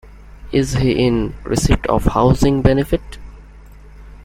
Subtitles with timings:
[0.51, 3.19] Is he in receipt of housing benefit?